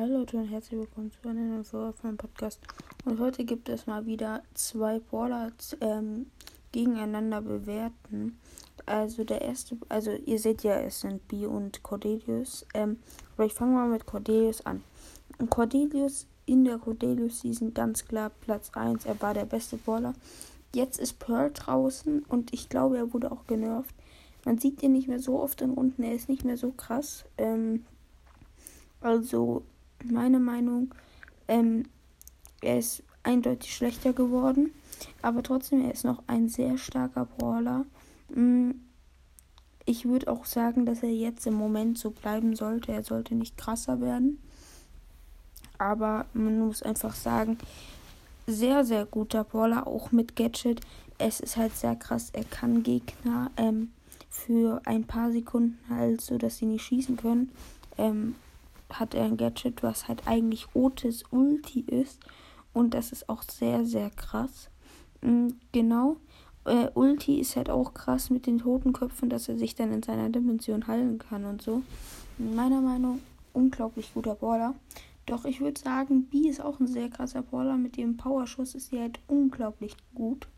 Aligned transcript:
Hallo 0.00 0.20
Leute 0.20 0.38
und 0.38 0.48
herzlich 0.48 0.80
willkommen 0.80 1.10
zu 1.10 1.28
einer 1.28 1.42
neuen 1.42 1.62
Folge 1.62 1.92
von 1.92 2.08
meinem 2.08 2.16
Podcast. 2.16 2.58
Und 3.04 3.20
heute 3.20 3.44
gibt 3.44 3.68
es 3.68 3.86
mal 3.86 4.06
wieder 4.06 4.42
zwei 4.54 4.98
Brawler 4.98 5.52
ähm, 5.82 6.30
gegeneinander 6.72 7.42
bewerten. 7.42 8.38
Also 8.86 9.24
der 9.24 9.42
erste, 9.42 9.76
also 9.90 10.12
ihr 10.12 10.38
seht 10.38 10.62
ja, 10.62 10.80
es 10.80 11.00
sind 11.00 11.28
B 11.28 11.44
und 11.44 11.82
Cordelius. 11.82 12.64
Ähm, 12.72 12.98
aber 13.34 13.44
ich 13.44 13.52
fange 13.52 13.74
mal 13.74 13.90
mit 13.90 14.06
Cordelius 14.06 14.64
an. 14.64 14.82
Und 15.36 15.50
Cordelius 15.50 16.26
in 16.46 16.64
der 16.64 16.78
Cordelius 16.78 17.40
Season 17.40 17.74
ganz 17.74 18.06
klar 18.06 18.30
Platz 18.30 18.70
1. 18.72 19.04
Er 19.04 19.20
war 19.20 19.34
der 19.34 19.44
beste 19.44 19.76
Brawler. 19.76 20.14
Jetzt 20.74 20.98
ist 20.98 21.18
Pearl 21.18 21.50
draußen 21.52 22.22
und 22.22 22.54
ich 22.54 22.70
glaube, 22.70 22.96
er 22.96 23.12
wurde 23.12 23.30
auch 23.30 23.46
genervt. 23.46 23.94
Man 24.46 24.56
sieht 24.56 24.82
ihn 24.82 24.92
nicht 24.92 25.08
mehr 25.08 25.20
so 25.20 25.38
oft 25.38 25.60
in 25.60 25.72
Runden, 25.72 26.02
er 26.02 26.14
ist 26.14 26.30
nicht 26.30 26.46
mehr 26.46 26.56
so 26.56 26.70
krass. 26.70 27.26
Ähm, 27.36 27.84
also 29.02 29.62
meine 30.04 30.38
Meinung, 30.38 30.94
ähm, 31.48 31.84
er 32.62 32.78
ist 32.78 33.02
eindeutig 33.22 33.74
schlechter 33.74 34.12
geworden. 34.12 34.72
Aber 35.22 35.42
trotzdem, 35.42 35.82
er 35.84 35.92
ist 35.92 36.04
noch 36.04 36.22
ein 36.26 36.48
sehr 36.48 36.78
starker 36.78 37.24
Brawler. 37.24 37.84
Mm, 38.34 38.72
ich 39.86 40.04
würde 40.04 40.30
auch 40.30 40.44
sagen, 40.44 40.86
dass 40.86 41.02
er 41.02 41.10
jetzt 41.10 41.46
im 41.46 41.54
Moment 41.54 41.98
so 41.98 42.10
bleiben 42.10 42.54
sollte. 42.54 42.92
Er 42.92 43.02
sollte 43.02 43.34
nicht 43.34 43.56
krasser 43.56 44.00
werden. 44.00 44.38
Aber 45.78 46.26
man 46.34 46.58
muss 46.58 46.82
einfach 46.82 47.14
sagen, 47.14 47.58
sehr, 48.46 48.84
sehr 48.84 49.06
guter 49.06 49.44
Brawler, 49.44 49.86
auch 49.86 50.12
mit 50.12 50.36
Gadget. 50.36 50.80
Es 51.18 51.40
ist 51.40 51.56
halt 51.56 51.74
sehr 51.76 51.96
krass. 51.96 52.30
Er 52.32 52.44
kann 52.44 52.82
Gegner 52.82 53.50
ähm, 53.56 53.90
für 54.28 54.80
ein 54.84 55.04
paar 55.04 55.32
Sekunden 55.32 55.78
halt 55.88 56.20
so, 56.20 56.38
dass 56.38 56.58
sie 56.58 56.66
nicht 56.66 56.84
schießen 56.84 57.16
können. 57.16 57.50
Ähm, 57.96 58.34
hat 58.92 59.14
er 59.14 59.24
ein 59.24 59.36
Gadget, 59.36 59.82
was 59.82 60.08
halt 60.08 60.26
eigentlich 60.26 60.68
Otis 60.74 61.24
Ulti 61.30 61.80
ist. 61.80 62.20
Und 62.72 62.94
das 62.94 63.12
ist 63.12 63.28
auch 63.28 63.42
sehr, 63.42 63.84
sehr 63.84 64.10
krass. 64.10 64.70
Mhm, 65.22 65.56
genau. 65.72 66.16
Äh, 66.64 66.88
Ulti 66.94 67.40
ist 67.40 67.56
halt 67.56 67.70
auch 67.70 67.94
krass 67.94 68.30
mit 68.30 68.46
den 68.46 68.58
Totenköpfen, 68.58 69.30
dass 69.30 69.48
er 69.48 69.58
sich 69.58 69.74
dann 69.74 69.92
in 69.92 70.02
seiner 70.02 70.28
Dimension 70.28 70.86
heilen 70.86 71.18
kann 71.18 71.44
und 71.44 71.62
so. 71.62 71.82
Meiner 72.38 72.80
Meinung 72.80 73.20
unglaublich 73.52 74.12
guter 74.14 74.34
Brawler. 74.34 74.74
Doch 75.26 75.44
ich 75.44 75.60
würde 75.60 75.80
sagen, 75.80 76.24
B 76.24 76.48
ist 76.48 76.60
auch 76.60 76.80
ein 76.80 76.86
sehr 76.86 77.08
krasser 77.08 77.42
Brawler. 77.42 77.76
Mit 77.76 77.96
dem 77.96 78.16
Powerschuss 78.16 78.74
ist 78.74 78.90
sie 78.90 79.00
halt 79.00 79.20
unglaublich 79.28 79.96
gut. 80.14 80.48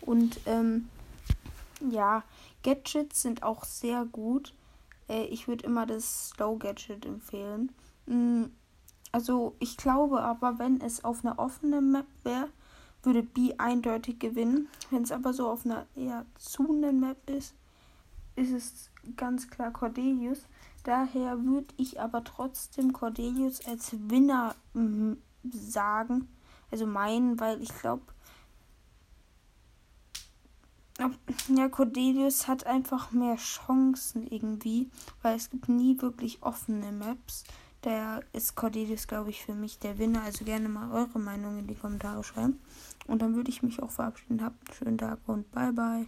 Und 0.00 0.40
ähm, 0.46 0.88
ja, 1.90 2.22
Gadgets 2.62 3.22
sind 3.22 3.42
auch 3.42 3.64
sehr 3.64 4.04
gut. 4.04 4.54
Äh, 5.08 5.24
ich 5.24 5.48
würde 5.48 5.64
immer 5.64 5.86
das 5.86 6.30
Slow 6.30 6.58
Gadget 6.58 7.06
empfehlen. 7.06 7.72
Mm, 8.06 8.44
also 9.12 9.54
ich 9.60 9.76
glaube 9.76 10.22
aber, 10.22 10.58
wenn 10.58 10.80
es 10.80 11.04
auf 11.04 11.24
einer 11.24 11.38
offenen 11.38 11.92
Map 11.92 12.06
wäre, 12.24 12.48
würde 13.02 13.22
B 13.22 13.54
eindeutig 13.58 14.18
gewinnen. 14.18 14.68
Wenn 14.90 15.02
es 15.02 15.12
aber 15.12 15.32
so 15.32 15.48
auf 15.48 15.64
einer 15.64 15.86
eher 15.94 16.24
zunen 16.38 17.00
Map 17.00 17.28
ist, 17.30 17.54
ist 18.36 18.52
es 18.52 18.90
ganz 19.16 19.48
klar 19.48 19.72
Cordelius. 19.72 20.46
Daher 20.82 21.44
würde 21.44 21.72
ich 21.76 22.00
aber 22.00 22.24
trotzdem 22.24 22.92
Cordelius 22.92 23.64
als 23.66 23.94
Winner 24.10 24.54
mm, 24.74 25.12
sagen. 25.50 26.28
Also 26.70 26.86
meinen, 26.86 27.38
weil 27.38 27.62
ich 27.62 27.68
glaube, 27.78 28.02
ja, 31.54 31.68
Cordelius 31.68 32.48
hat 32.48 32.66
einfach 32.66 33.12
mehr 33.12 33.36
Chancen 33.36 34.26
irgendwie, 34.26 34.90
weil 35.22 35.36
es 35.36 35.50
gibt 35.50 35.68
nie 35.68 36.00
wirklich 36.00 36.42
offene 36.42 36.92
Maps. 36.92 37.44
Daher 37.82 38.22
ist 38.32 38.54
Cordelius, 38.54 39.06
glaube 39.06 39.30
ich, 39.30 39.44
für 39.44 39.54
mich 39.54 39.78
der 39.78 39.98
Winner. 39.98 40.22
Also 40.22 40.44
gerne 40.44 40.68
mal 40.68 40.90
eure 40.90 41.18
Meinung 41.18 41.58
in 41.58 41.66
die 41.66 41.74
Kommentare 41.74 42.24
schreiben. 42.24 42.58
Und 43.06 43.20
dann 43.20 43.34
würde 43.34 43.50
ich 43.50 43.62
mich 43.62 43.82
auch 43.82 43.90
verabschieden. 43.90 44.42
Habt 44.42 44.68
einen 44.68 44.76
schönen 44.76 44.98
Tag 44.98 45.18
und 45.26 45.50
bye 45.52 45.72
bye. 45.72 46.06